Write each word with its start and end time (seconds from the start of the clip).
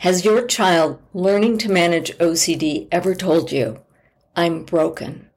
Has 0.00 0.24
your 0.24 0.46
child 0.46 1.02
learning 1.12 1.58
to 1.58 1.72
manage 1.72 2.16
OCD 2.18 2.86
ever 2.92 3.16
told 3.16 3.50
you, 3.50 3.80
I'm 4.36 4.62
broken? 4.62 5.28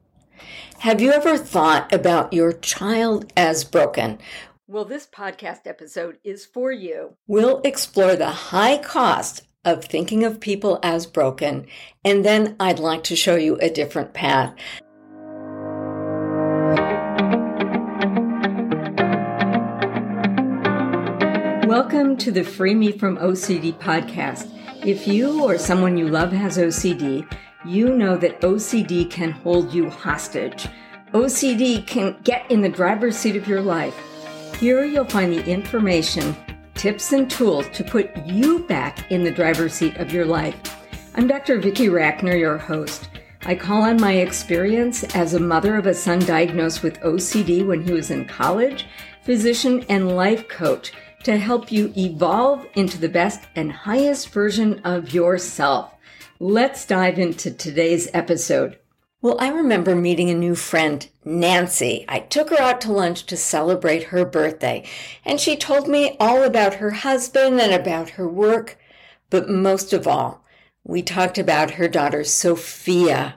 Have 0.78 1.00
you 1.00 1.10
ever 1.10 1.36
thought 1.36 1.92
about 1.92 2.32
your 2.32 2.52
child 2.52 3.32
as 3.36 3.64
broken? 3.64 4.20
Well, 4.68 4.84
this 4.84 5.08
podcast 5.08 5.66
episode 5.66 6.18
is 6.22 6.46
for 6.46 6.70
you. 6.70 7.16
We'll 7.26 7.60
explore 7.62 8.14
the 8.14 8.30
high 8.30 8.78
cost 8.78 9.42
of 9.64 9.84
thinking 9.84 10.22
of 10.22 10.38
people 10.38 10.78
as 10.80 11.06
broken, 11.06 11.66
and 12.04 12.24
then 12.24 12.54
I'd 12.60 12.78
like 12.78 13.02
to 13.04 13.16
show 13.16 13.34
you 13.34 13.56
a 13.56 13.68
different 13.68 14.14
path. 14.14 14.54
Welcome 21.72 22.18
to 22.18 22.30
the 22.30 22.44
Free 22.44 22.74
Me 22.74 22.92
from 22.92 23.16
OCD 23.16 23.72
podcast. 23.72 24.46
If 24.84 25.08
you 25.08 25.42
or 25.42 25.56
someone 25.56 25.96
you 25.96 26.06
love 26.06 26.30
has 26.30 26.58
OCD, 26.58 27.26
you 27.64 27.96
know 27.96 28.14
that 28.18 28.42
OCD 28.42 29.10
can 29.10 29.30
hold 29.30 29.72
you 29.72 29.88
hostage. 29.88 30.68
OCD 31.14 31.86
can 31.86 32.18
get 32.24 32.48
in 32.50 32.60
the 32.60 32.68
driver's 32.68 33.16
seat 33.16 33.36
of 33.36 33.48
your 33.48 33.62
life. 33.62 33.98
Here 34.60 34.84
you'll 34.84 35.06
find 35.06 35.32
the 35.32 35.42
information, 35.46 36.36
tips, 36.74 37.10
and 37.14 37.30
tools 37.30 37.66
to 37.72 37.82
put 37.82 38.14
you 38.26 38.66
back 38.66 39.10
in 39.10 39.24
the 39.24 39.30
driver's 39.30 39.72
seat 39.72 39.96
of 39.96 40.12
your 40.12 40.26
life. 40.26 40.54
I'm 41.14 41.26
Dr. 41.26 41.58
Vicki 41.58 41.86
Rackner, 41.86 42.38
your 42.38 42.58
host. 42.58 43.08
I 43.46 43.54
call 43.54 43.80
on 43.80 43.98
my 43.98 44.16
experience 44.16 45.04
as 45.16 45.32
a 45.32 45.40
mother 45.40 45.76
of 45.76 45.86
a 45.86 45.94
son 45.94 46.18
diagnosed 46.18 46.82
with 46.82 47.00
OCD 47.00 47.66
when 47.66 47.82
he 47.82 47.92
was 47.92 48.10
in 48.10 48.26
college, 48.26 48.86
physician, 49.22 49.86
and 49.88 50.14
life 50.14 50.48
coach 50.48 50.92
to 51.24 51.38
help 51.38 51.70
you 51.70 51.92
evolve 51.96 52.66
into 52.74 52.98
the 52.98 53.08
best 53.08 53.40
and 53.54 53.72
highest 53.72 54.30
version 54.30 54.80
of 54.84 55.14
yourself. 55.14 55.94
Let's 56.38 56.84
dive 56.84 57.18
into 57.18 57.50
today's 57.50 58.08
episode. 58.12 58.78
Well, 59.20 59.36
I 59.38 59.50
remember 59.50 59.94
meeting 59.94 60.30
a 60.30 60.34
new 60.34 60.56
friend, 60.56 61.08
Nancy. 61.24 62.04
I 62.08 62.18
took 62.18 62.50
her 62.50 62.60
out 62.60 62.80
to 62.80 62.92
lunch 62.92 63.26
to 63.26 63.36
celebrate 63.36 64.04
her 64.04 64.24
birthday, 64.24 64.84
and 65.24 65.38
she 65.38 65.56
told 65.56 65.86
me 65.86 66.16
all 66.18 66.42
about 66.42 66.74
her 66.74 66.90
husband 66.90 67.60
and 67.60 67.72
about 67.72 68.10
her 68.10 68.28
work. 68.28 68.78
But 69.30 69.48
most 69.48 69.92
of 69.92 70.08
all, 70.08 70.44
we 70.82 71.02
talked 71.02 71.38
about 71.38 71.72
her 71.72 71.86
daughter, 71.86 72.24
Sophia. 72.24 73.36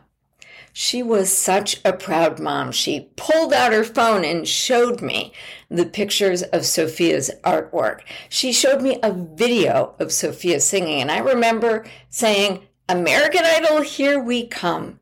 She 0.77 1.01
was 1.01 1.31
such 1.31 1.79
a 1.85 1.93
proud 1.93 2.37
mom. 2.37 2.73
She 2.73 3.09
pulled 3.15 3.53
out 3.53 3.71
her 3.71 3.85
phone 3.85 4.25
and 4.25 4.45
showed 4.45 5.01
me 5.01 5.31
the 5.69 5.85
pictures 5.85 6.43
of 6.43 6.65
Sophia's 6.65 7.31
artwork. 7.45 8.01
She 8.27 8.51
showed 8.51 8.81
me 8.81 8.99
a 9.01 9.13
video 9.13 9.95
of 9.99 10.11
Sophia 10.11 10.59
singing, 10.59 10.99
and 10.99 11.09
I 11.09 11.19
remember 11.19 11.85
saying, 12.09 12.67
American 12.89 13.45
Idol, 13.45 13.83
here 13.83 14.19
we 14.19 14.47
come. 14.47 14.99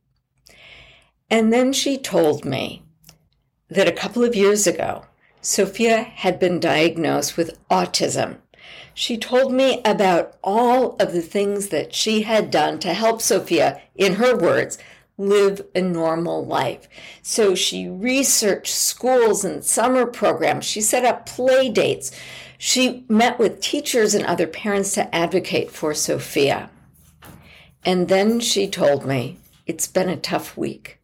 And 1.31 1.51
then 1.51 1.73
she 1.73 1.97
told 1.97 2.45
me 2.45 2.83
that 3.67 3.87
a 3.87 3.91
couple 3.91 4.23
of 4.23 4.35
years 4.35 4.67
ago, 4.67 5.05
Sophia 5.41 6.03
had 6.03 6.39
been 6.39 6.59
diagnosed 6.59 7.35
with 7.35 7.57
autism. 7.69 8.37
She 8.93 9.17
told 9.17 9.51
me 9.51 9.81
about 9.83 10.37
all 10.43 10.97
of 10.97 11.13
the 11.13 11.21
things 11.23 11.69
that 11.69 11.95
she 11.95 12.21
had 12.21 12.51
done 12.51 12.77
to 12.81 12.93
help 12.93 13.23
Sophia, 13.23 13.81
in 13.95 14.13
her 14.15 14.37
words, 14.37 14.77
live 15.17 15.61
a 15.75 15.81
normal 15.81 16.45
life. 16.45 16.87
So 17.21 17.55
she 17.55 17.87
researched 17.87 18.73
schools 18.73 19.45
and 19.45 19.63
summer 19.63 20.05
programs. 20.05 20.65
She 20.65 20.81
set 20.81 21.05
up 21.05 21.25
play 21.25 21.69
dates. 21.69 22.11
She 22.57 23.05
met 23.07 23.39
with 23.39 23.61
teachers 23.61 24.15
and 24.15 24.25
other 24.25 24.47
parents 24.47 24.93
to 24.93 25.13
advocate 25.13 25.69
for 25.69 25.93
Sophia. 25.93 26.69
And 27.85 28.07
then 28.07 28.39
she 28.39 28.67
told 28.67 29.05
me 29.05 29.37
it's 29.65 29.87
been 29.87 30.09
a 30.09 30.17
tough 30.17 30.57
week. 30.57 30.99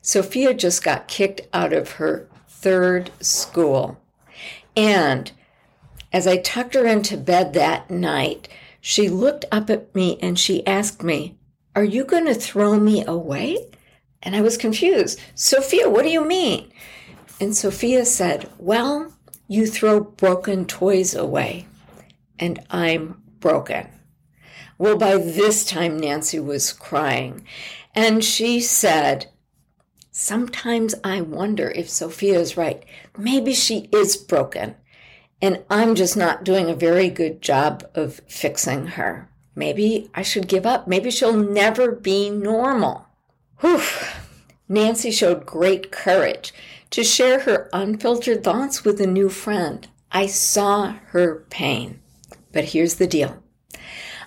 Sophia 0.00 0.54
just 0.54 0.84
got 0.84 1.08
kicked 1.08 1.42
out 1.52 1.72
of 1.72 1.92
her 1.92 2.28
third 2.48 3.10
school. 3.20 4.00
And 4.76 5.32
as 6.12 6.26
I 6.26 6.36
tucked 6.38 6.74
her 6.74 6.86
into 6.86 7.16
bed 7.16 7.52
that 7.52 7.90
night, 7.90 8.48
she 8.80 9.08
looked 9.08 9.44
up 9.50 9.68
at 9.68 9.92
me 9.94 10.18
and 10.22 10.38
she 10.38 10.66
asked 10.66 11.02
me, 11.02 11.36
are 11.76 11.84
you 11.84 12.04
going 12.04 12.24
to 12.24 12.34
throw 12.34 12.80
me 12.80 13.04
away? 13.04 13.68
And 14.22 14.34
I 14.34 14.40
was 14.40 14.56
confused. 14.56 15.20
Sophia, 15.34 15.88
what 15.90 16.02
do 16.02 16.08
you 16.08 16.24
mean? 16.24 16.72
And 17.38 17.54
Sophia 17.54 18.06
said, 18.06 18.50
Well, 18.58 19.12
you 19.46 19.66
throw 19.66 20.00
broken 20.00 20.64
toys 20.64 21.14
away, 21.14 21.66
and 22.38 22.58
I'm 22.70 23.22
broken. 23.40 23.88
Well, 24.78 24.96
by 24.96 25.18
this 25.18 25.64
time, 25.66 25.98
Nancy 25.98 26.40
was 26.40 26.72
crying, 26.72 27.46
and 27.94 28.24
she 28.24 28.58
said, 28.60 29.26
Sometimes 30.10 30.94
I 31.04 31.20
wonder 31.20 31.70
if 31.70 31.90
Sophia 31.90 32.38
is 32.38 32.56
right. 32.56 32.82
Maybe 33.18 33.52
she 33.52 33.90
is 33.92 34.16
broken, 34.16 34.76
and 35.42 35.62
I'm 35.68 35.94
just 35.94 36.16
not 36.16 36.42
doing 36.42 36.70
a 36.70 36.74
very 36.74 37.10
good 37.10 37.42
job 37.42 37.84
of 37.94 38.22
fixing 38.26 38.86
her. 38.86 39.28
Maybe 39.56 40.10
I 40.14 40.22
should 40.22 40.46
give 40.46 40.66
up. 40.66 40.86
Maybe 40.86 41.10
she'll 41.10 41.36
never 41.36 41.90
be 41.90 42.28
normal. 42.30 43.06
Whew. 43.60 43.80
Nancy 44.68 45.10
showed 45.10 45.46
great 45.46 45.90
courage 45.90 46.52
to 46.90 47.02
share 47.02 47.40
her 47.40 47.68
unfiltered 47.72 48.44
thoughts 48.44 48.84
with 48.84 49.00
a 49.00 49.06
new 49.06 49.30
friend. 49.30 49.88
I 50.12 50.26
saw 50.26 50.96
her 51.08 51.46
pain. 51.50 52.00
But 52.52 52.64
here's 52.64 52.96
the 52.96 53.06
deal 53.06 53.42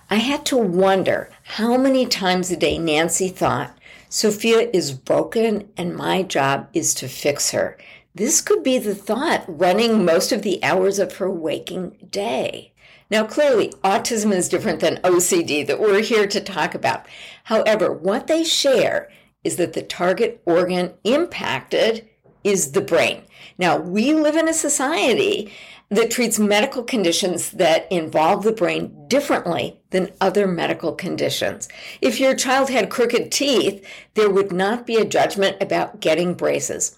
I 0.09 0.15
had 0.15 0.45
to 0.47 0.57
wonder 0.57 1.29
how 1.43 1.77
many 1.77 2.07
times 2.07 2.49
a 2.49 2.57
day 2.57 2.79
Nancy 2.79 3.29
thought, 3.29 3.77
Sophia 4.09 4.69
is 4.73 4.91
broken 4.91 5.69
and 5.77 5.95
my 5.95 6.23
job 6.23 6.67
is 6.73 6.95
to 6.95 7.07
fix 7.07 7.51
her. 7.51 7.77
This 8.15 8.41
could 8.41 8.63
be 8.63 8.77
the 8.79 8.95
thought 8.95 9.45
running 9.47 10.03
most 10.03 10.31
of 10.31 10.41
the 10.41 10.63
hours 10.63 10.99
of 10.99 11.17
her 11.17 11.29
waking 11.29 12.07
day. 12.09 12.73
Now, 13.11 13.25
clearly, 13.25 13.69
autism 13.83 14.31
is 14.31 14.49
different 14.49 14.79
than 14.79 14.97
OCD 14.97 15.65
that 15.67 15.79
we're 15.79 16.01
here 16.01 16.27
to 16.27 16.41
talk 16.41 16.75
about. 16.75 17.05
However, 17.45 17.91
what 17.91 18.27
they 18.27 18.43
share 18.43 19.09
is 19.43 19.55
that 19.55 19.73
the 19.73 19.81
target 19.81 20.41
organ 20.45 20.93
impacted 21.03 22.07
is 22.43 22.71
the 22.71 22.81
brain. 22.81 23.23
Now, 23.57 23.77
we 23.77 24.13
live 24.13 24.35
in 24.35 24.47
a 24.47 24.53
society 24.53 25.51
that 25.89 26.11
treats 26.11 26.37
medical 26.37 26.83
conditions 26.83 27.51
that 27.51 27.91
involve 27.91 28.43
the 28.43 28.51
brain 28.51 29.07
differently 29.07 29.79
than 29.89 30.11
other 30.21 30.45
medical 30.45 30.93
conditions. 30.93 31.67
If 31.99 32.19
your 32.19 32.35
child 32.35 32.69
had 32.69 32.91
crooked 32.91 33.31
teeth, 33.31 33.83
there 34.13 34.29
would 34.29 34.51
not 34.51 34.85
be 34.85 34.97
a 34.97 35.05
judgment 35.05 35.57
about 35.59 35.99
getting 35.99 36.35
braces. 36.35 36.95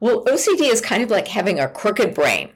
Well, 0.00 0.24
OCD 0.24 0.70
is 0.70 0.80
kind 0.80 1.02
of 1.02 1.10
like 1.10 1.28
having 1.28 1.58
a 1.58 1.68
crooked 1.68 2.14
brain. 2.14 2.50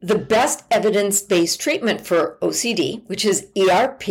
The 0.00 0.18
best 0.18 0.64
evidence 0.70 1.20
based 1.20 1.60
treatment 1.60 2.06
for 2.06 2.38
OCD, 2.40 3.06
which 3.08 3.24
is 3.24 3.48
ERP, 3.56 4.08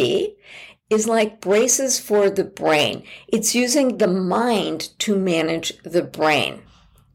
is 0.89 1.07
like 1.07 1.41
braces 1.41 1.99
for 1.99 2.29
the 2.29 2.43
brain. 2.43 3.03
It's 3.27 3.55
using 3.55 3.97
the 3.97 4.07
mind 4.07 4.89
to 4.99 5.17
manage 5.17 5.81
the 5.83 6.03
brain. 6.03 6.61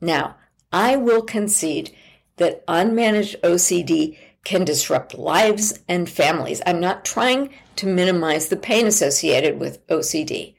Now, 0.01 0.37
I 0.73 0.97
will 0.97 1.23
concede 1.23 1.95
that 2.37 2.67
unmanaged 2.67 3.41
OCD 3.41 4.17
can 4.45 4.65
disrupt 4.65 5.15
lives 5.15 5.79
and 5.89 6.09
families. 6.09 6.63
I'm 6.67 6.81
not 6.81 7.05
trying 7.05 7.51
to 7.77 7.87
minimize 7.87 8.49
the 8.49 8.57
pain 8.57 8.87
associated 8.87 9.61
with 9.61 9.87
OCD. 9.89 10.55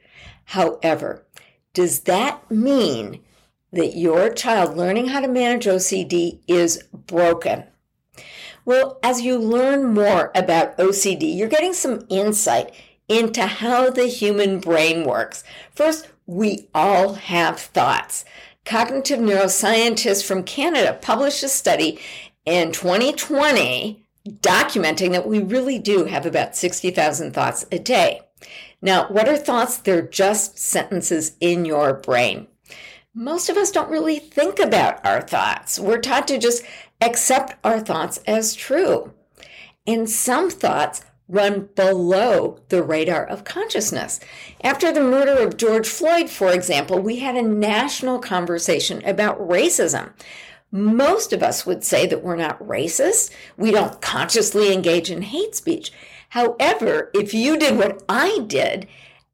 However, 0.46 1.26
does 1.74 2.00
that 2.00 2.50
mean 2.50 3.20
that 3.72 3.96
your 3.96 4.30
child 4.30 4.76
learning 4.76 5.08
how 5.08 5.20
to 5.20 5.28
manage 5.28 5.66
OCD 5.66 6.40
is 6.46 6.82
broken? 6.92 7.64
Well, 8.64 8.98
as 9.02 9.22
you 9.22 9.38
learn 9.38 9.94
more 9.94 10.30
about 10.34 10.76
OCD, 10.78 11.36
you're 11.36 11.48
getting 11.48 11.72
some 11.72 12.06
insight 12.08 12.72
into 13.08 13.46
how 13.46 13.90
the 13.90 14.06
human 14.06 14.60
brain 14.60 15.04
works. 15.04 15.42
First, 15.74 16.08
we 16.26 16.68
all 16.74 17.14
have 17.14 17.58
thoughts. 17.58 18.24
Cognitive 18.64 19.18
neuroscientists 19.18 20.24
from 20.24 20.44
Canada 20.44 20.98
published 21.02 21.42
a 21.42 21.48
study 21.48 21.98
in 22.44 22.70
2020 22.70 24.06
documenting 24.28 25.10
that 25.10 25.26
we 25.26 25.40
really 25.40 25.78
do 25.78 26.04
have 26.04 26.24
about 26.24 26.54
60,000 26.54 27.32
thoughts 27.32 27.66
a 27.72 27.78
day. 27.78 28.20
Now, 28.80 29.08
what 29.08 29.28
are 29.28 29.36
thoughts? 29.36 29.78
They're 29.78 30.02
just 30.02 30.58
sentences 30.58 31.36
in 31.40 31.64
your 31.64 31.94
brain. 31.94 32.46
Most 33.14 33.50
of 33.50 33.58
us 33.58 33.70
don't 33.70 33.90
really 33.90 34.18
think 34.18 34.58
about 34.58 35.04
our 35.04 35.20
thoughts. 35.20 35.78
We're 35.78 35.98
taught 35.98 36.26
to 36.28 36.38
just 36.38 36.64
accept 37.02 37.54
our 37.62 37.78
thoughts 37.78 38.18
as 38.26 38.54
true. 38.54 39.12
And 39.86 40.08
some 40.08 40.48
thoughts 40.48 41.02
run 41.28 41.68
below 41.74 42.60
the 42.68 42.82
radar 42.82 43.26
of 43.26 43.44
consciousness. 43.44 44.18
After 44.64 44.92
the 44.92 45.02
murder 45.02 45.32
of 45.46 45.58
George 45.58 45.88
Floyd, 45.88 46.30
for 46.30 46.52
example, 46.52 47.00
we 47.00 47.18
had 47.18 47.36
a 47.36 47.42
national 47.42 48.18
conversation 48.18 49.04
about 49.04 49.38
racism. 49.38 50.12
Most 50.70 51.34
of 51.34 51.42
us 51.42 51.66
would 51.66 51.84
say 51.84 52.06
that 52.06 52.22
we're 52.22 52.36
not 52.36 52.58
racist. 52.60 53.30
We 53.58 53.72
don't 53.72 54.00
consciously 54.00 54.72
engage 54.72 55.10
in 55.10 55.20
hate 55.20 55.54
speech. 55.54 55.92
However, 56.30 57.10
if 57.12 57.34
you 57.34 57.58
did 57.58 57.76
what 57.76 58.02
I 58.08 58.38
did 58.46 58.88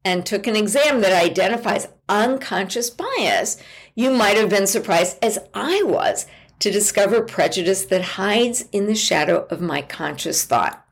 and 0.09 0.25
took 0.25 0.47
an 0.47 0.55
exam 0.55 1.01
that 1.01 1.13
identifies 1.13 1.87
unconscious 2.09 2.89
bias, 2.89 3.57
you 3.93 4.09
might 4.09 4.37
have 4.37 4.49
been 4.49 4.65
surprised, 4.65 5.23
as 5.23 5.37
I 5.53 5.83
was, 5.83 6.25
to 6.57 6.71
discover 6.71 7.21
prejudice 7.21 7.85
that 7.85 8.01
hides 8.01 8.65
in 8.71 8.87
the 8.87 8.95
shadow 8.95 9.45
of 9.51 9.61
my 9.61 9.83
conscious 9.83 10.43
thought. 10.45 10.83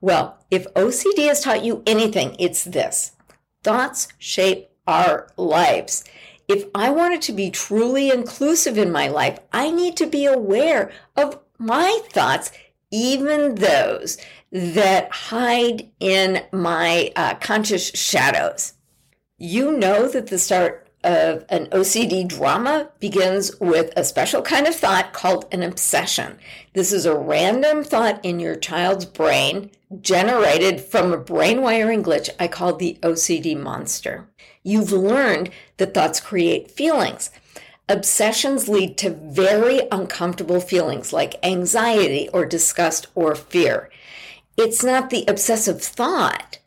Well, 0.00 0.38
if 0.52 0.72
OCD 0.74 1.26
has 1.26 1.40
taught 1.40 1.64
you 1.64 1.82
anything, 1.84 2.36
it's 2.38 2.62
this 2.62 3.10
thoughts 3.64 4.06
shape 4.18 4.68
our 4.86 5.28
lives. 5.36 6.04
If 6.46 6.66
I 6.76 6.90
wanted 6.90 7.22
to 7.22 7.32
be 7.32 7.50
truly 7.50 8.10
inclusive 8.10 8.78
in 8.78 8.92
my 8.92 9.08
life, 9.08 9.40
I 9.52 9.72
need 9.72 9.96
to 9.96 10.06
be 10.06 10.26
aware 10.26 10.92
of 11.16 11.40
my 11.58 12.00
thoughts, 12.10 12.52
even 12.92 13.56
those 13.56 14.16
that 14.52 15.10
hide 15.10 15.88
in 15.98 16.44
my 16.52 17.10
uh, 17.16 17.34
conscious 17.36 17.88
shadows. 17.88 18.74
You 19.38 19.72
know 19.72 20.08
that 20.08 20.28
the 20.28 20.38
start 20.38 20.90
of 21.02 21.44
an 21.48 21.66
OCD 21.66 22.28
drama 22.28 22.90
begins 23.00 23.58
with 23.58 23.92
a 23.96 24.04
special 24.04 24.42
kind 24.42 24.68
of 24.68 24.74
thought 24.74 25.12
called 25.12 25.46
an 25.50 25.62
obsession. 25.62 26.38
This 26.74 26.92
is 26.92 27.06
a 27.06 27.16
random 27.16 27.82
thought 27.82 28.24
in 28.24 28.38
your 28.38 28.54
child's 28.54 29.04
brain 29.04 29.70
generated 30.00 30.80
from 30.80 31.12
a 31.12 31.18
brain 31.18 31.60
wiring 31.60 32.02
glitch 32.02 32.30
I 32.38 32.46
call 32.46 32.76
the 32.76 32.98
OCD 33.02 33.58
monster. 33.58 34.28
You've 34.62 34.92
learned 34.92 35.50
that 35.78 35.92
thoughts 35.92 36.20
create 36.20 36.70
feelings. 36.70 37.30
Obsessions 37.88 38.68
lead 38.68 38.96
to 38.98 39.10
very 39.10 39.80
uncomfortable 39.90 40.60
feelings 40.60 41.12
like 41.12 41.44
anxiety 41.44 42.28
or 42.32 42.46
disgust 42.46 43.08
or 43.14 43.34
fear. 43.34 43.90
It's 44.56 44.84
not 44.84 45.10
the 45.10 45.24
obsessive 45.28 45.82
thought 45.82 46.58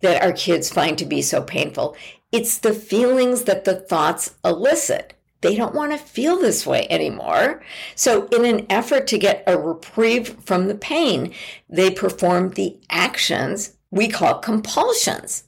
that 0.00 0.22
our 0.22 0.32
kids 0.32 0.70
find 0.70 0.98
to 0.98 1.04
be 1.04 1.22
so 1.22 1.42
painful. 1.42 1.96
It's 2.32 2.58
the 2.58 2.72
feelings 2.72 3.44
that 3.44 3.64
the 3.64 3.76
thoughts 3.76 4.34
elicit. 4.44 5.14
They 5.40 5.54
don't 5.54 5.74
want 5.74 5.92
to 5.92 5.98
feel 5.98 6.38
this 6.38 6.66
way 6.66 6.86
anymore. 6.90 7.62
So, 7.94 8.26
in 8.26 8.44
an 8.44 8.66
effort 8.68 9.06
to 9.08 9.18
get 9.18 9.44
a 9.46 9.56
reprieve 9.56 10.36
from 10.44 10.66
the 10.66 10.74
pain, 10.74 11.32
they 11.68 11.90
perform 11.90 12.50
the 12.50 12.76
actions 12.90 13.74
we 13.90 14.08
call 14.08 14.40
compulsions. 14.40 15.44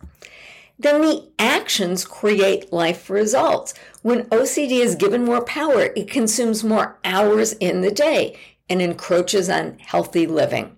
Then 0.79 1.03
the 1.03 1.29
actions 1.39 2.05
create 2.07 2.73
life 2.73 3.11
results. 3.11 3.75
When 4.03 4.25
OCD 4.27 4.81
is 4.81 4.95
given 4.95 5.25
more 5.25 5.45
power, 5.45 5.91
it 5.95 6.09
consumes 6.09 6.65
more 6.65 6.99
hours 7.05 7.53
in 7.55 7.83
the 7.83 7.91
day 7.91 8.39
and 8.71 8.81
encroaches 8.81 9.51
on 9.51 9.79
healthy 9.81 10.27
living. 10.27 10.77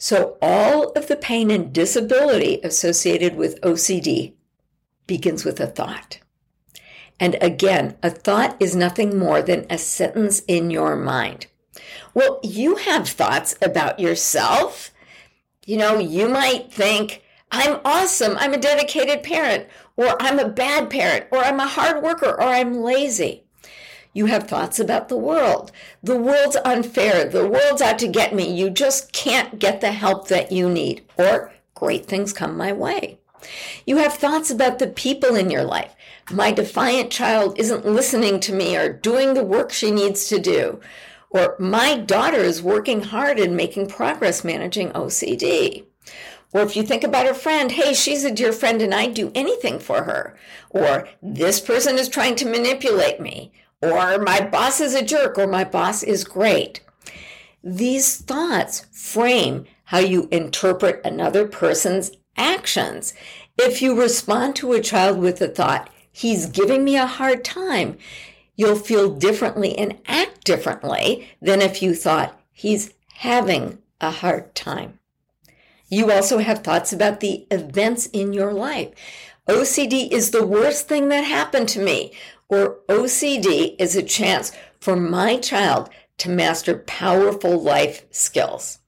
So, 0.00 0.38
all 0.40 0.92
of 0.92 1.08
the 1.08 1.16
pain 1.16 1.50
and 1.50 1.72
disability 1.72 2.60
associated 2.62 3.34
with 3.34 3.60
OCD 3.62 4.34
begins 5.08 5.44
with 5.44 5.58
a 5.58 5.66
thought. 5.66 6.20
And 7.18 7.36
again, 7.40 7.96
a 8.00 8.10
thought 8.10 8.56
is 8.60 8.76
nothing 8.76 9.18
more 9.18 9.42
than 9.42 9.66
a 9.68 9.76
sentence 9.76 10.42
in 10.46 10.70
your 10.70 10.94
mind. 10.94 11.48
Well, 12.14 12.38
you 12.44 12.76
have 12.76 13.08
thoughts 13.08 13.56
about 13.60 13.98
yourself. 13.98 14.92
You 15.66 15.78
know, 15.78 15.98
you 15.98 16.28
might 16.28 16.72
think, 16.72 17.24
I'm 17.50 17.80
awesome, 17.84 18.36
I'm 18.38 18.54
a 18.54 18.58
dedicated 18.58 19.24
parent, 19.24 19.66
or 19.96 20.16
I'm 20.20 20.38
a 20.38 20.48
bad 20.48 20.90
parent, 20.90 21.26
or 21.32 21.38
I'm 21.38 21.58
a 21.58 21.66
hard 21.66 22.04
worker, 22.04 22.30
or 22.30 22.42
I'm 22.42 22.82
lazy. 22.82 23.47
You 24.12 24.26
have 24.26 24.48
thoughts 24.48 24.78
about 24.78 25.08
the 25.08 25.16
world. 25.16 25.70
The 26.02 26.16
world's 26.16 26.56
unfair. 26.64 27.24
The 27.24 27.46
world's 27.46 27.82
out 27.82 27.98
to 28.00 28.08
get 28.08 28.34
me. 28.34 28.52
You 28.52 28.70
just 28.70 29.12
can't 29.12 29.58
get 29.58 29.80
the 29.80 29.92
help 29.92 30.28
that 30.28 30.50
you 30.50 30.68
need. 30.68 31.04
Or 31.16 31.52
great 31.74 32.06
things 32.06 32.32
come 32.32 32.56
my 32.56 32.72
way. 32.72 33.18
You 33.86 33.98
have 33.98 34.14
thoughts 34.14 34.50
about 34.50 34.78
the 34.78 34.88
people 34.88 35.36
in 35.36 35.50
your 35.50 35.64
life. 35.64 35.94
My 36.30 36.52
defiant 36.52 37.10
child 37.10 37.58
isn't 37.58 37.86
listening 37.86 38.40
to 38.40 38.52
me 38.52 38.76
or 38.76 38.92
doing 38.92 39.34
the 39.34 39.44
work 39.44 39.72
she 39.72 39.90
needs 39.90 40.28
to 40.28 40.38
do. 40.38 40.80
Or 41.30 41.56
my 41.58 41.96
daughter 41.96 42.40
is 42.40 42.62
working 42.62 43.02
hard 43.02 43.38
and 43.38 43.56
making 43.56 43.88
progress 43.88 44.44
managing 44.44 44.90
OCD. 44.90 45.84
Or 46.52 46.62
if 46.62 46.76
you 46.76 46.82
think 46.82 47.04
about 47.04 47.28
a 47.28 47.34
friend, 47.34 47.70
hey, 47.70 47.92
she's 47.92 48.24
a 48.24 48.34
dear 48.34 48.52
friend 48.52 48.80
and 48.80 48.94
I'd 48.94 49.14
do 49.14 49.30
anything 49.34 49.78
for 49.78 50.04
her. 50.04 50.36
Or 50.70 51.08
this 51.22 51.60
person 51.60 51.98
is 51.98 52.08
trying 52.08 52.36
to 52.36 52.50
manipulate 52.50 53.20
me. 53.20 53.52
Or 53.80 54.18
my 54.18 54.40
boss 54.40 54.80
is 54.80 54.94
a 54.94 55.04
jerk. 55.04 55.38
Or 55.38 55.46
my 55.46 55.64
boss 55.64 56.02
is 56.02 56.24
great. 56.24 56.80
These 57.62 58.16
thoughts 58.16 58.86
frame 58.92 59.66
how 59.84 59.98
you 59.98 60.28
interpret 60.30 61.00
another 61.04 61.46
person's 61.46 62.10
actions. 62.36 63.14
If 63.58 63.82
you 63.82 64.00
respond 64.00 64.54
to 64.56 64.72
a 64.72 64.80
child 64.80 65.18
with 65.18 65.38
the 65.38 65.48
thought, 65.48 65.90
he's 66.10 66.46
giving 66.46 66.84
me 66.84 66.96
a 66.96 67.06
hard 67.06 67.44
time, 67.44 67.98
you'll 68.56 68.76
feel 68.76 69.14
differently 69.14 69.76
and 69.76 69.98
act 70.06 70.44
differently 70.44 71.28
than 71.40 71.62
if 71.62 71.82
you 71.82 71.94
thought 71.94 72.38
he's 72.52 72.92
having 73.14 73.78
a 74.00 74.10
hard 74.10 74.54
time. 74.54 74.98
You 75.88 76.12
also 76.12 76.38
have 76.38 76.58
thoughts 76.58 76.92
about 76.92 77.20
the 77.20 77.46
events 77.50 78.06
in 78.06 78.32
your 78.32 78.52
life. 78.52 78.90
OCD 79.48 80.10
is 80.12 80.30
the 80.30 80.46
worst 80.46 80.86
thing 80.86 81.08
that 81.08 81.22
happened 81.22 81.68
to 81.70 81.82
me, 81.82 82.12
or 82.48 82.78
OCD 82.88 83.76
is 83.78 83.96
a 83.96 84.02
chance 84.02 84.52
for 84.80 84.96
my 84.96 85.36
child 85.36 85.90
to 86.18 86.28
master 86.28 86.78
powerful 86.78 87.60
life 87.60 88.06
skills. 88.10 88.78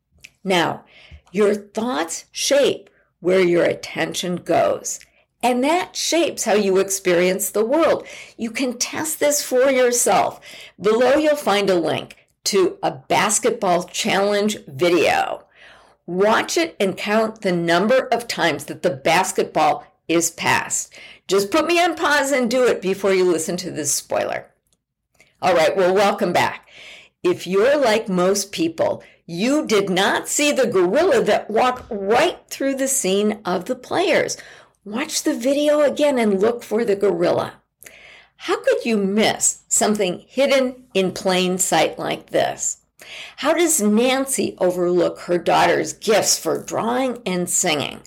Now, 0.43 0.85
your 1.33 1.55
thoughts 1.55 2.25
shape 2.33 2.91
where 3.21 3.41
your 3.41 3.65
attention 3.65 4.37
goes. 4.37 5.01
And 5.43 5.65
that 5.65 5.97
shapes 5.97 6.45
how 6.45 6.55
you 6.55 6.79
experience 6.79 7.51
the 7.51 7.65
world. 7.65 8.07
You 8.37 8.51
can 8.51 8.79
test 8.79 9.21
this 9.21 9.43
for 9.43 9.71
yourself. 9.71 10.41
Below, 10.81 11.15
you'll 11.15 11.37
find 11.37 11.71
a 11.71 11.75
link 11.75 12.17
to 12.45 12.79
a 12.83 12.91
basketball 12.91 13.85
challenge 13.85 14.59
video. 14.67 15.45
Watch 16.07 16.57
it 16.57 16.77
and 16.81 16.97
count 16.97 17.43
the 17.43 17.53
number 17.53 18.09
of 18.09 18.27
times 18.27 18.65
that 18.65 18.83
the 18.83 18.91
basketball 18.91 19.87
is 20.11 20.31
past. 20.31 20.93
Just 21.29 21.53
put 21.53 21.67
me 21.67 21.81
on 21.81 21.95
pause 21.95 22.33
and 22.33 22.51
do 22.51 22.67
it 22.67 22.83
before 22.83 23.15
you 23.15 23.25
listen 23.25 23.57
to 23.59 23.71
this 23.71 23.93
spoiler. 23.93 24.51
All 25.41 25.55
right, 25.55 25.77
well, 25.77 25.95
welcome 25.95 26.33
back. 26.33 26.69
If 27.23 27.47
you're 27.47 27.77
like 27.77 28.09
most 28.09 28.51
people, 28.51 29.03
you 29.25 29.65
did 29.67 29.89
not 29.89 30.29
see 30.29 30.51
the 30.51 30.67
gorilla 30.67 31.23
that 31.23 31.49
walked 31.49 31.87
right 31.91 32.41
through 32.49 32.75
the 32.75 32.89
scene 32.89 33.41
of 33.45 33.67
the 33.67 33.77
players. 33.77 34.37
Watch 34.85 35.23
the 35.23 35.37
video 35.37 35.83
again 35.83 36.19
and 36.19 36.41
look 36.41 36.65
for 36.65 36.85
the 36.85 36.97
gorilla. 36.97 37.55
How 38.37 38.61
could 38.61 38.85
you 38.85 38.97
miss 38.97 39.63
something 39.69 40.25
hidden 40.27 40.87
in 40.95 41.13
plain 41.13 41.59
sight 41.59 41.99
like 41.99 42.31
this? 42.31 42.79
How 43.37 43.55
does 43.55 43.81
Nancy 43.81 44.57
overlook 44.59 45.21
her 45.21 45.39
daughter's 45.39 45.93
gifts 45.93 46.39
for 46.39 46.63
drawing 46.63 47.23
and 47.25 47.49
singing? 47.49 48.01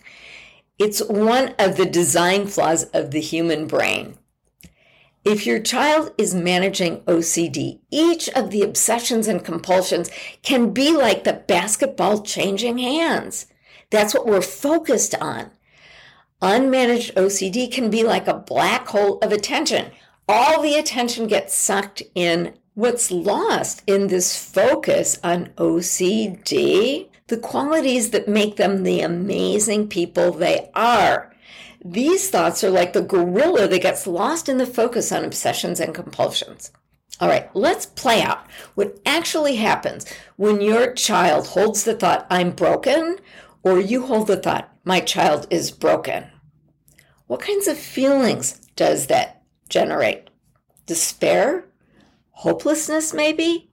It's 0.80 1.03
one 1.03 1.53
of 1.60 1.77
the 1.77 1.86
design 1.86 2.48
flaws 2.48 2.86
of 2.86 3.12
the 3.12 3.22
human 3.22 3.68
brain. 3.68 4.18
If 5.24 5.46
your 5.46 5.60
child 5.60 6.13
is 6.18 6.36
managing 6.36 7.01
OCD, 7.01 7.80
each 7.92 8.27
of 8.30 8.50
the 8.50 8.63
obsessions 8.63 9.27
and 9.27 9.46
compulsions 9.46 10.10
can 10.42 10.74
be 10.74 10.92
like 10.92 11.24
the 11.24 11.44
basketball 11.48 12.24
changing 12.24 12.80
hands. 12.80 13.46
That's 13.89 14.13
what 14.13 14.25
we're 14.25 14.42
focused 14.42 15.15
on. 15.15 15.51
Unmanaged 16.42 17.13
OCD 17.13 17.72
can 17.72 17.89
be 17.89 18.03
like 18.03 18.27
a 18.27 18.34
black 18.34 18.88
hole 18.88 19.20
of 19.20 19.32
attention. 19.32 19.92
All 20.27 20.62
the 20.62 20.75
attention 20.75 21.27
gets 21.27 21.53
sucked 21.53 22.03
in. 22.15 22.56
What's 22.74 23.12
lost 23.12 23.84
in 23.88 24.08
this 24.08 24.36
focus 24.36 25.20
on 25.24 25.51
OCD? 25.58 27.08
The 27.27 27.38
qualities 27.38 28.12
that 28.12 28.27
make 28.27 28.58
them 28.58 28.84
the 28.84 29.01
amazing 29.01 29.88
people 29.88 30.32
they 30.32 30.70
are. 30.75 31.34
These 31.84 32.30
thoughts 32.30 32.63
are 32.63 32.70
like 32.70 32.94
the 32.94 33.01
gorilla 33.01 33.68
that 33.68 33.82
gets 33.82 34.08
lost 34.08 34.50
in 34.50 34.58
the 34.58 34.65
focus 34.65 35.12
on 35.12 35.24
obsessions 35.24 35.80
and 35.80 35.94
compulsions. 35.96 36.72
All 37.20 37.30
right, 37.30 37.50
let's 37.56 37.86
play 37.86 38.22
out 38.22 38.50
what 38.75 39.00
actually 39.06 39.56
happens 39.58 40.06
when 40.36 40.62
your 40.62 40.94
child 40.94 41.48
holds 41.48 41.84
the 41.84 41.96
thought, 41.96 42.25
I'm 42.30 42.51
broken, 42.51 43.18
or 43.63 43.80
you 43.80 44.06
hold 44.06 44.27
the 44.27 44.38
thought, 44.38 44.74
my 44.84 45.00
child 45.00 45.48
is 45.50 45.72
broken. 45.72 46.25
What 47.27 47.42
kinds 47.42 47.68
of 47.68 47.77
feelings 47.77 48.60
does 48.75 49.08
that 49.08 49.44
generate? 49.70 50.30
Despair? 50.86 51.65
Hopelessness, 52.32 53.13
maybe? 53.13 53.70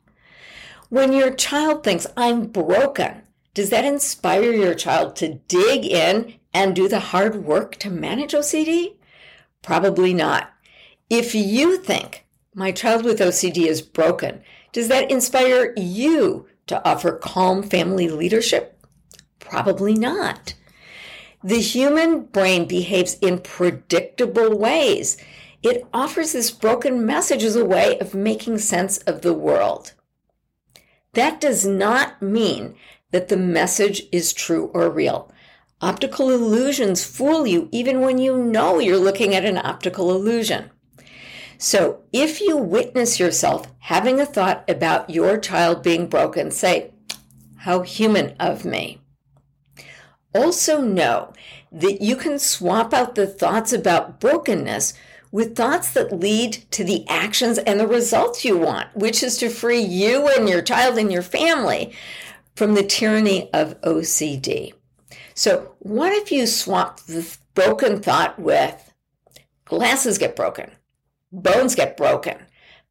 When 0.89 1.13
your 1.13 1.33
child 1.33 1.83
thinks, 1.83 2.07
I'm 2.17 2.47
broken, 2.47 3.23
does 3.55 3.71
that 3.71 3.85
inspire 3.85 4.53
your 4.53 4.75
child 4.75 5.17
to 5.17 5.41
dig 5.49 5.85
in 5.85 6.35
and 6.55 6.75
do 6.75 6.89
the 6.89 7.01
hard 7.01 7.45
work 7.45 7.77
to 7.77 7.91
manage 7.91 8.33
OCD? 8.33 8.97
Probably 9.63 10.15
not. 10.15 10.53
If 11.09 11.35
you 11.35 11.77
think 11.77 12.25
my 12.55 12.73
child 12.73 13.05
with 13.05 13.19
OCD 13.19 13.67
is 13.67 13.83
broken, 13.83 14.43
does 14.73 14.89
that 14.89 15.11
inspire 15.11 15.73
you 15.77 16.47
to 16.69 16.89
offer 16.89 17.13
calm 17.13 17.63
family 17.63 18.09
leadership? 18.09 18.79
Probably 19.41 19.95
not. 19.95 20.55
The 21.43 21.61
human 21.61 22.23
brain 22.23 22.67
behaves 22.67 23.15
in 23.15 23.41
predictable 23.41 24.57
ways. 24.57 25.17
It 25.63 25.87
offers 25.93 26.33
this 26.33 26.51
broken 26.51 27.05
message 27.05 27.43
as 27.43 27.57
a 27.57 27.65
way 27.65 27.99
of 27.99 28.15
making 28.15 28.59
sense 28.59 28.99
of 28.99 29.23
the 29.23 29.35
world. 29.35 29.95
That 31.15 31.41
does 31.41 31.67
not 31.67 32.23
mean 32.23 32.77
that 33.11 33.29
the 33.29 33.37
message 33.37 34.03
is 34.13 34.33
true 34.33 34.71
or 34.75 34.91
real. 34.91 35.31
Optical 35.81 36.31
illusions 36.31 37.05
fool 37.05 37.47
you 37.47 37.69
even 37.73 38.01
when 38.01 38.19
you 38.19 38.37
know 38.37 38.79
you're 38.79 38.99
looking 38.99 39.35
at 39.35 39.45
an 39.45 39.57
optical 39.57 40.11
illusion. 40.11 40.71
So 41.57 42.03
if 42.13 42.41
you 42.41 42.57
witness 42.57 43.21
yourself 43.21 43.67
having 43.81 44.21
a 44.21 44.27
thought 44.27 44.69
about 44.69 45.11
your 45.11 45.39
child 45.39 45.83
being 45.83 46.07
broken, 46.07 46.51
say, 46.51 46.93
How 47.57 47.83
human 47.83 48.35
of 48.39 48.65
me. 48.65 49.01
Also 50.35 50.81
know 50.81 51.33
that 51.73 52.01
you 52.01 52.17
can 52.17 52.39
swap 52.39 52.95
out 52.95 53.15
the 53.15 53.27
thoughts 53.27 53.73
about 53.73 54.21
brokenness 54.21 54.95
with 55.33 55.55
thoughts 55.57 55.93
that 55.93 56.19
lead 56.19 56.53
to 56.73 56.83
the 56.83 57.07
actions 57.09 57.59
and 57.59 57.79
the 57.79 57.87
results 57.87 58.45
you 58.45 58.57
want, 58.57 58.95
which 58.97 59.23
is 59.23 59.37
to 59.39 59.49
free 59.49 59.81
you 59.81 60.29
and 60.29 60.49
your 60.49 60.63
child 60.63 60.99
and 60.99 61.13
your 61.13 61.23
family 61.23 61.93
from 62.61 62.75
the 62.75 62.83
tyranny 62.83 63.51
of 63.55 63.81
OCD. 63.81 64.75
So, 65.33 65.77
what 65.79 66.13
if 66.13 66.31
you 66.31 66.47
swap 66.47 67.01
the 67.01 67.27
broken 67.55 68.03
thought 68.03 68.39
with 68.39 68.93
glasses 69.65 70.19
get 70.19 70.37
broken, 70.37 70.71
bones 71.33 71.75
get 71.75 71.97
broken, 71.97 72.37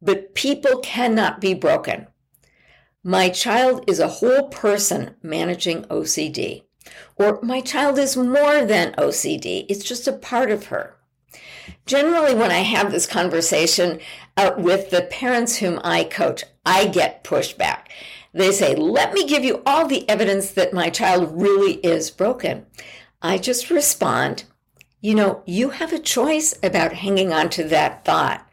but 0.02 0.34
people 0.34 0.80
cannot 0.80 1.40
be 1.40 1.54
broken? 1.54 2.08
My 3.04 3.28
child 3.28 3.84
is 3.86 4.00
a 4.00 4.08
whole 4.08 4.48
person 4.48 5.14
managing 5.22 5.84
OCD. 5.84 6.64
Or 7.14 7.38
my 7.40 7.60
child 7.60 7.96
is 7.96 8.16
more 8.16 8.64
than 8.64 8.94
OCD, 8.94 9.66
it's 9.68 9.84
just 9.84 10.08
a 10.08 10.12
part 10.12 10.50
of 10.50 10.66
her. 10.66 10.96
Generally, 11.86 12.34
when 12.34 12.50
I 12.50 12.64
have 12.64 12.90
this 12.90 13.06
conversation 13.06 14.00
uh, 14.36 14.50
with 14.58 14.90
the 14.90 15.02
parents 15.02 15.58
whom 15.58 15.78
I 15.84 16.02
coach, 16.02 16.42
I 16.66 16.88
get 16.88 17.22
pushback. 17.22 17.86
They 18.32 18.52
say, 18.52 18.74
Let 18.74 19.12
me 19.12 19.26
give 19.26 19.44
you 19.44 19.62
all 19.66 19.86
the 19.86 20.08
evidence 20.08 20.50
that 20.52 20.72
my 20.72 20.90
child 20.90 21.40
really 21.40 21.74
is 21.76 22.10
broken. 22.10 22.66
I 23.22 23.38
just 23.38 23.70
respond, 23.70 24.44
You 25.00 25.14
know, 25.14 25.42
you 25.46 25.70
have 25.70 25.92
a 25.92 25.98
choice 25.98 26.54
about 26.62 26.92
hanging 26.94 27.32
on 27.32 27.50
to 27.50 27.64
that 27.64 28.04
thought. 28.04 28.46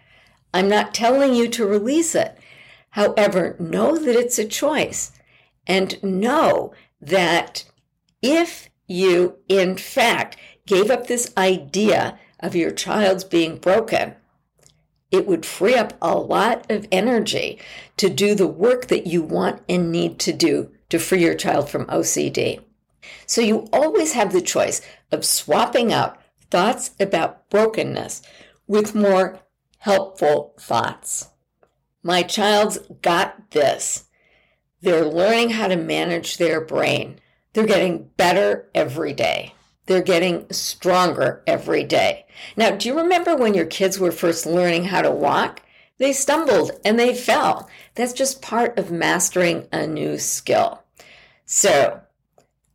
I'm 0.54 0.70
not 0.70 0.94
telling 0.94 1.36
you 1.36 1.48
to 1.50 1.68
release 1.68 2.16
it. 2.16 2.38
However, 2.92 3.56
know 3.60 3.98
that 3.98 4.16
it's 4.16 4.40
a 4.40 4.46
choice 4.46 5.12
and 5.68 6.02
know 6.02 6.74
that 7.00 7.66
if 8.22 8.70
you, 8.88 9.38
in 9.48 9.78
fact, 9.78 10.38
gave 10.66 10.90
up 10.90 11.08
this 11.08 11.32
idea 11.38 12.18
of 12.40 12.56
your 12.56 12.72
child's 12.72 13.24
being 13.24 13.58
broken, 13.58 14.16
it 15.12 15.26
would 15.28 15.46
free 15.46 15.76
up 15.76 15.94
a 16.02 16.18
lot 16.18 16.70
of 16.70 16.88
energy 16.92 17.60
to 17.98 18.10
do 18.10 18.36
the 18.36 18.48
work 18.48 18.88
that 18.88 19.08
you 19.08 19.22
want 19.22 19.62
and 19.70 19.92
need 19.92 20.20
to 20.20 20.34
do 20.34 20.72
to 20.90 21.00
free 21.00 21.24
your 21.24 21.36
child 21.36 21.70
from 21.70 21.86
OCD. 21.86 22.62
So 23.26 23.42
you 23.42 23.68
always 23.72 24.14
have 24.14 24.34
the 24.34 24.42
choice 24.42 24.82
of 25.12 25.26
swapping 25.26 25.94
out 25.94 26.20
thoughts 26.50 26.92
about 27.00 27.50
brokenness 27.50 28.22
with 28.68 28.96
more 28.96 29.40
helpful 29.80 30.54
thoughts. 30.60 31.30
My 32.04 32.24
child's 32.24 32.80
got 33.02 33.52
this. 33.52 34.06
They're 34.82 35.06
learning 35.06 35.52
how 35.52 35.68
to 35.68 35.76
manage 35.76 36.38
their 36.38 36.62
brain. 36.62 37.20
They're 37.54 37.66
getting 37.66 38.10
better 38.18 38.70
every 38.76 39.14
day. 39.14 39.54
They're 39.88 40.02
getting 40.02 40.46
stronger 40.52 41.44
every 41.48 41.84
day. 41.84 42.26
Now, 42.56 42.72
do 42.72 42.88
you 42.88 42.98
remember 42.98 43.36
when 43.36 43.54
your 43.54 43.66
kids 43.66 44.00
were 44.00 44.12
first 44.12 44.46
learning 44.46 44.86
how 44.86 45.02
to 45.02 45.12
walk? 45.12 45.62
They 45.98 46.14
stumbled 46.14 46.72
and 46.86 47.00
they 47.00 47.16
fell. 47.16 47.68
That's 47.96 48.14
just 48.14 48.42
part 48.42 48.78
of 48.78 48.92
mastering 48.92 49.68
a 49.72 49.88
new 49.88 50.18
skill. 50.20 50.84
So, 51.46 52.02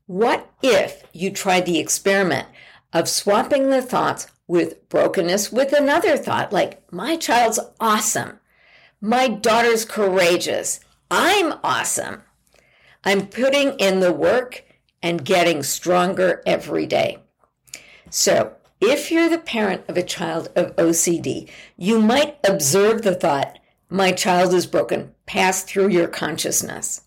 what 0.07 0.50
if 0.62 1.04
you 1.12 1.31
tried 1.31 1.66
the 1.66 1.78
experiment 1.78 2.49
of 2.92 3.09
swapping 3.09 3.71
the 3.71 3.83
thoughts 3.83 4.26
with 4.49 4.88
brokenness 4.88 5.52
with 5.52 5.73
another 5.73 6.16
thought, 6.16 6.52
like, 6.52 6.83
my 6.92 7.16
child's 7.16 7.61
awesome. 7.78 8.40
My 9.00 9.28
daughter's 9.28 9.85
courageous. 9.85 10.81
I'm 11.11 11.54
awesome. 11.62 12.23
I'm 13.04 13.26
putting 13.26 13.75
in 13.78 14.00
the 14.00 14.12
work 14.12 14.64
and 15.03 15.25
getting 15.25 15.63
stronger 15.63 16.43
every 16.47 16.87
day. 16.87 17.19
So, 18.11 18.57
if 18.81 19.11
you're 19.11 19.31
the 19.31 19.39
parent 19.39 19.85
of 19.89 19.97
a 19.97 20.03
child 20.03 20.49
of 20.57 20.75
OCD, 20.77 21.49
you 21.77 22.01
might 22.01 22.39
observe 22.45 23.03
the 23.03 23.15
thought, 23.15 23.59
my 23.89 24.13
child 24.13 24.55
is 24.55 24.67
broken, 24.67 25.15
pass 25.27 25.63
through 25.63 25.89
your 25.89 26.09
consciousness. 26.09 27.03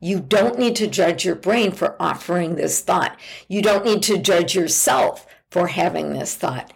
You 0.00 0.20
don't 0.20 0.58
need 0.58 0.76
to 0.76 0.86
judge 0.86 1.24
your 1.24 1.34
brain 1.34 1.72
for 1.72 1.96
offering 1.98 2.56
this 2.56 2.82
thought. 2.82 3.18
You 3.48 3.62
don't 3.62 3.86
need 3.86 4.02
to 4.02 4.18
judge 4.18 4.54
yourself 4.54 5.26
for 5.50 5.68
having 5.68 6.12
this 6.12 6.34
thought. 6.34 6.72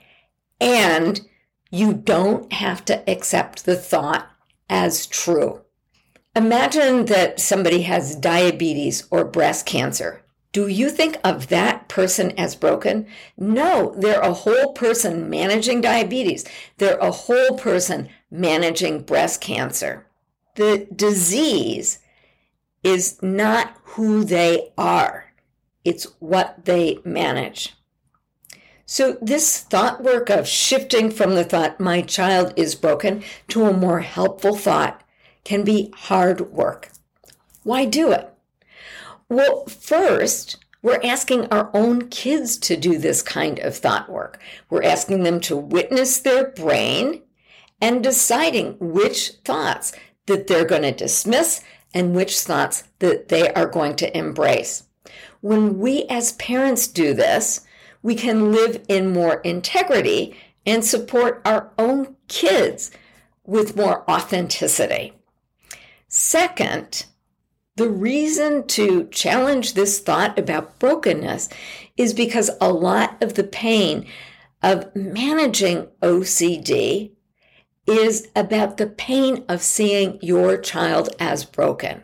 And 0.60 1.20
you 1.70 1.92
don't 1.92 2.50
have 2.52 2.84
to 2.86 3.02
accept 3.10 3.66
the 3.66 3.76
thought 3.76 4.30
as 4.70 5.06
true. 5.06 5.60
Imagine 6.36 7.06
that 7.06 7.40
somebody 7.40 7.82
has 7.82 8.14
diabetes 8.14 9.06
or 9.10 9.24
breast 9.24 9.66
cancer. 9.66 10.22
Do 10.52 10.66
you 10.66 10.90
think 10.90 11.18
of 11.22 11.48
that 11.48 11.88
person 11.88 12.32
as 12.38 12.56
broken? 12.56 13.06
No, 13.36 13.94
they're 13.98 14.20
a 14.20 14.32
whole 14.32 14.72
person 14.72 15.28
managing 15.28 15.80
diabetes. 15.80 16.44
They're 16.78 16.98
a 16.98 17.10
whole 17.10 17.58
person 17.58 18.08
managing 18.30 19.02
breast 19.02 19.40
cancer. 19.40 20.06
The 20.54 20.88
disease 20.94 21.98
is 22.82 23.22
not 23.22 23.76
who 23.82 24.24
they 24.24 24.72
are, 24.78 25.32
it's 25.84 26.04
what 26.18 26.64
they 26.64 26.98
manage. 27.04 27.74
So, 28.86 29.18
this 29.20 29.60
thought 29.60 30.02
work 30.02 30.30
of 30.30 30.48
shifting 30.48 31.10
from 31.10 31.34
the 31.34 31.44
thought, 31.44 31.78
my 31.78 32.00
child 32.00 32.54
is 32.56 32.74
broken, 32.74 33.22
to 33.48 33.66
a 33.66 33.76
more 33.76 34.00
helpful 34.00 34.56
thought, 34.56 35.04
can 35.48 35.64
be 35.64 35.90
hard 35.96 36.52
work. 36.52 36.90
Why 37.62 37.86
do 37.86 38.12
it? 38.12 38.30
Well, 39.30 39.64
first, 39.64 40.58
we're 40.82 41.00
asking 41.02 41.46
our 41.46 41.70
own 41.72 42.10
kids 42.10 42.58
to 42.58 42.76
do 42.76 42.98
this 42.98 43.22
kind 43.22 43.58
of 43.60 43.74
thought 43.74 44.10
work. 44.10 44.38
We're 44.68 44.82
asking 44.82 45.22
them 45.22 45.40
to 45.40 45.56
witness 45.56 46.20
their 46.20 46.50
brain 46.50 47.22
and 47.80 48.02
deciding 48.02 48.76
which 48.78 49.30
thoughts 49.46 49.92
that 50.26 50.48
they're 50.48 50.66
going 50.66 50.82
to 50.82 50.92
dismiss 50.92 51.62
and 51.94 52.14
which 52.14 52.38
thoughts 52.40 52.84
that 52.98 53.28
they 53.28 53.50
are 53.54 53.66
going 53.66 53.96
to 53.96 54.18
embrace. 54.18 54.82
When 55.40 55.78
we 55.78 56.04
as 56.10 56.32
parents 56.32 56.86
do 56.86 57.14
this, 57.14 57.62
we 58.02 58.14
can 58.14 58.52
live 58.52 58.84
in 58.86 59.14
more 59.14 59.36
integrity 59.40 60.36
and 60.66 60.84
support 60.84 61.40
our 61.46 61.70
own 61.78 62.16
kids 62.28 62.90
with 63.44 63.76
more 63.76 64.08
authenticity. 64.10 65.17
Second, 66.08 67.04
the 67.76 67.90
reason 67.90 68.66
to 68.68 69.06
challenge 69.08 69.74
this 69.74 70.00
thought 70.00 70.38
about 70.38 70.78
brokenness 70.78 71.50
is 71.98 72.14
because 72.14 72.50
a 72.60 72.72
lot 72.72 73.22
of 73.22 73.34
the 73.34 73.44
pain 73.44 74.06
of 74.62 74.94
managing 74.96 75.86
OCD 76.02 77.12
is 77.86 78.28
about 78.34 78.78
the 78.78 78.86
pain 78.86 79.44
of 79.48 79.62
seeing 79.62 80.18
your 80.22 80.56
child 80.56 81.10
as 81.20 81.44
broken. 81.44 82.02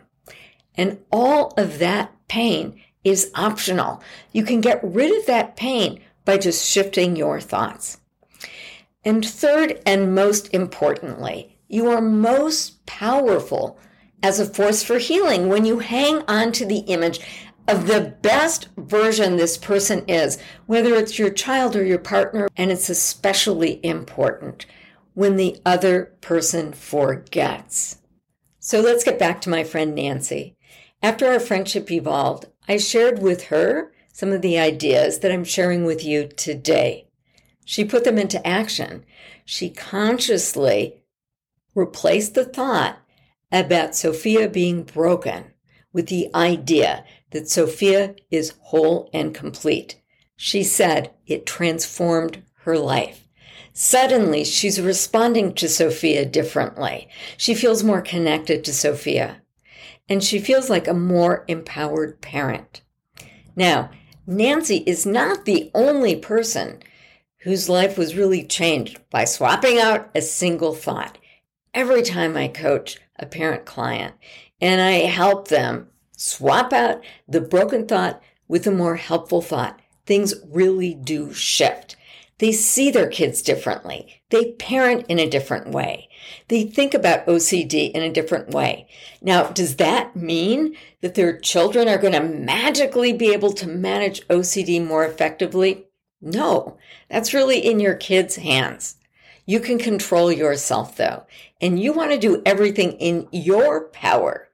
And 0.75 0.99
all 1.11 1.53
of 1.57 1.79
that 1.79 2.11
pain 2.27 2.79
is 3.03 3.31
optional. 3.35 4.03
You 4.31 4.43
can 4.43 4.61
get 4.61 4.79
rid 4.83 5.17
of 5.17 5.25
that 5.25 5.55
pain 5.55 5.99
by 6.25 6.37
just 6.37 6.65
shifting 6.65 7.15
your 7.15 7.41
thoughts. 7.41 7.99
And 9.03 9.25
third, 9.25 9.81
and 9.85 10.13
most 10.15 10.53
importantly, 10.53 11.57
you 11.67 11.89
are 11.89 12.01
most 12.01 12.85
powerful 12.85 13.79
as 14.25 14.39
a 14.39 14.45
force 14.47 14.81
for 14.81 14.97
healing 14.97 15.49
when 15.49 15.65
you 15.65 15.77
hang 15.77 16.23
on 16.27 16.51
to 16.51 16.65
the 16.65 16.79
image 16.79 17.19
of 17.67 17.85
the 17.85 18.17
best 18.23 18.67
version 18.75 19.35
this 19.35 19.55
person 19.55 20.03
is, 20.07 20.39
whether 20.65 20.95
it's 20.95 21.19
your 21.19 21.29
child 21.29 21.75
or 21.75 21.85
your 21.85 21.99
partner, 21.99 22.47
and 22.57 22.71
it's 22.71 22.89
especially 22.89 23.79
important 23.85 24.65
when 25.13 25.35
the 25.35 25.55
other 25.63 26.05
person 26.21 26.73
forgets. 26.73 27.99
So 28.57 28.81
let's 28.81 29.03
get 29.03 29.19
back 29.19 29.41
to 29.41 29.49
my 29.51 29.63
friend 29.63 29.93
Nancy. 29.93 30.55
After 31.03 31.27
our 31.27 31.39
friendship 31.39 31.91
evolved, 31.91 32.47
I 32.67 32.77
shared 32.77 33.21
with 33.21 33.45
her 33.45 33.91
some 34.11 34.31
of 34.31 34.41
the 34.41 34.57
ideas 34.57 35.19
that 35.19 35.31
I'm 35.31 35.43
sharing 35.43 35.85
with 35.85 36.03
you 36.03 36.29
today. 36.29 37.07
She 37.63 37.85
put 37.85 38.03
them 38.03 38.17
into 38.17 38.45
action. 38.45 39.05
She 39.45 39.69
consciously 39.69 41.03
replaced 41.75 42.33
the 42.33 42.45
thought 42.45 42.97
about 43.51 43.95
Sophia 43.95 44.49
being 44.49 44.83
broken 44.83 45.53
with 45.93 46.07
the 46.07 46.29
idea 46.35 47.05
that 47.31 47.49
Sophia 47.49 48.15
is 48.29 48.53
whole 48.59 49.09
and 49.13 49.33
complete. 49.33 50.01
She 50.35 50.63
said 50.63 51.11
it 51.25 51.45
transformed 51.45 52.43
her 52.63 52.77
life. 52.77 53.27
Suddenly, 53.73 54.45
she's 54.45 54.79
responding 54.79 55.53
to 55.55 55.67
Sophia 55.67 56.25
differently. 56.25 57.09
She 57.37 57.53
feels 57.53 57.83
more 57.83 58.01
connected 58.01 58.63
to 58.63 58.73
Sophia, 58.73 59.41
and 60.07 60.23
she 60.23 60.39
feels 60.39 60.69
like 60.69 60.87
a 60.87 60.93
more 60.93 61.43
empowered 61.47 62.21
parent. 62.21 62.81
Now, 63.55 63.91
Nancy 64.27 64.77
is 64.85 65.05
not 65.05 65.45
the 65.45 65.71
only 65.73 66.15
person 66.15 66.81
whose 67.39 67.69
life 67.69 67.97
was 67.97 68.15
really 68.15 68.43
changed 68.43 68.99
by 69.09 69.25
swapping 69.25 69.77
out 69.77 70.09
a 70.15 70.21
single 70.21 70.73
thought. 70.73 71.17
Every 71.75 72.03
time 72.03 72.37
I 72.37 72.47
coach 72.47 72.99
a 73.19 73.25
parent 73.25 73.65
client 73.65 74.15
and 74.61 74.79
I 74.79 74.93
help 75.09 75.49
them 75.49 75.89
swap 76.15 76.71
out 76.71 77.03
the 77.27 77.41
broken 77.41 77.85
thought 77.85 78.23
with 78.47 78.65
a 78.65 78.71
more 78.71 78.95
helpful 78.95 79.41
thought, 79.41 79.81
things 80.05 80.35
really 80.47 80.93
do 80.93 81.33
shift. 81.33 81.97
They 82.37 82.53
see 82.53 82.91
their 82.91 83.09
kids 83.09 83.41
differently. 83.41 84.21
They 84.29 84.53
parent 84.53 85.05
in 85.09 85.19
a 85.19 85.29
different 85.29 85.71
way. 85.71 86.07
They 86.47 86.63
think 86.63 86.93
about 86.93 87.25
OCD 87.25 87.91
in 87.91 88.01
a 88.01 88.11
different 88.11 88.51
way. 88.51 88.87
Now, 89.21 89.49
does 89.49 89.75
that 89.75 90.15
mean 90.15 90.77
that 91.01 91.15
their 91.15 91.37
children 91.37 91.89
are 91.89 91.97
going 91.97 92.13
to 92.13 92.23
magically 92.23 93.11
be 93.11 93.33
able 93.33 93.51
to 93.51 93.67
manage 93.67 94.25
OCD 94.29 94.85
more 94.85 95.05
effectively? 95.05 95.87
No, 96.21 96.77
that's 97.09 97.33
really 97.33 97.59
in 97.59 97.81
your 97.81 97.95
kids' 97.95 98.37
hands. 98.37 98.95
You 99.45 99.59
can 99.59 99.77
control 99.77 100.31
yourself 100.31 100.97
though, 100.97 101.25
and 101.61 101.79
you 101.79 101.93
want 101.93 102.11
to 102.11 102.17
do 102.17 102.41
everything 102.45 102.93
in 102.93 103.27
your 103.31 103.89
power 103.89 104.49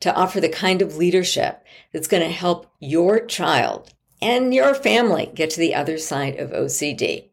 to 0.00 0.14
offer 0.14 0.40
the 0.40 0.48
kind 0.48 0.82
of 0.82 0.96
leadership 0.96 1.64
that's 1.92 2.08
going 2.08 2.22
to 2.22 2.30
help 2.30 2.66
your 2.80 3.24
child 3.24 3.92
and 4.20 4.54
your 4.54 4.74
family 4.74 5.30
get 5.34 5.50
to 5.50 5.60
the 5.60 5.74
other 5.74 5.98
side 5.98 6.36
of 6.36 6.50
OCD. 6.50 7.28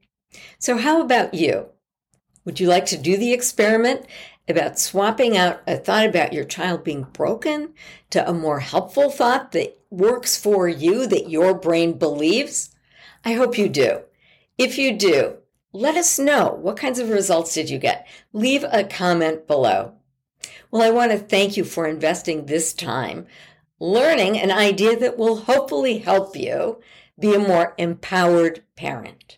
So, 0.60 0.78
how 0.78 1.02
about 1.02 1.34
you? 1.34 1.68
Would 2.44 2.60
you 2.60 2.68
like 2.68 2.86
to 2.88 2.98
do 2.98 3.18
the 3.18 3.34
experiment 3.34 4.06
about 4.48 4.80
swapping 4.80 5.38
out 5.38 5.62
a 5.68 5.78
thought 5.78 6.06
about 6.06 6.34
your 6.34 6.44
child 6.44 6.84
being 6.84 7.04
broken 7.14 7.74
to 8.10 8.28
a 8.28 8.34
more 8.34 8.60
helpful 8.60 9.10
thought 9.10 9.52
that 9.52 9.80
works 9.90 10.38
for 10.38 10.68
you, 10.68 11.08
that 11.08 11.30
your 11.30 11.54
brain 11.54 11.94
believes? 11.94 12.74
I 13.24 13.34
hope 13.34 13.58
you 13.58 13.70
do. 13.70 14.02
If 14.58 14.78
you 14.78 14.98
do, 14.98 15.38
let 15.74 15.96
us 15.96 16.20
know 16.20 16.58
what 16.62 16.78
kinds 16.78 17.00
of 17.00 17.10
results 17.10 17.54
did 17.54 17.70
you 17.70 17.78
get. 17.78 18.08
Leave 18.34 18.66
a 18.72 18.84
comment 18.84 19.48
below. 19.48 19.94
Well, 20.70 20.82
I 20.82 20.90
want 20.90 21.12
to 21.12 21.18
thank 21.18 21.58
you 21.58 21.64
for 21.64 21.88
investing 21.88 22.46
this 22.46 22.74
time 22.74 23.28
learning 23.80 24.38
an 24.38 24.52
idea 24.52 24.96
that 24.96 25.18
will 25.18 25.38
hopefully 25.38 25.98
help 25.98 26.36
you 26.36 26.80
be 27.20 27.34
a 27.34 27.40
more 27.40 27.74
empowered 27.78 28.64
parent. 28.76 29.38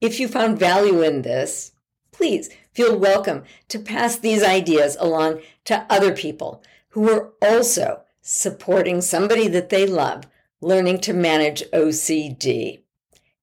If 0.00 0.20
you 0.20 0.28
found 0.28 0.58
value 0.58 1.02
in 1.02 1.22
this, 1.22 1.72
please 2.12 2.48
feel 2.72 2.96
welcome 2.96 3.42
to 3.68 3.78
pass 3.78 4.16
these 4.16 4.42
ideas 4.42 4.96
along 5.00 5.40
to 5.64 5.84
other 5.90 6.14
people 6.14 6.62
who 6.90 7.10
are 7.10 7.32
also 7.42 8.02
supporting 8.20 9.00
somebody 9.00 9.48
that 9.48 9.70
they 9.70 9.86
love 9.86 10.24
learning 10.60 10.98
to 10.98 11.12
manage 11.12 11.62
OCD. 11.72 12.82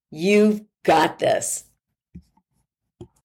You've 0.10 0.64
got 0.84 1.20
this. 1.20 1.66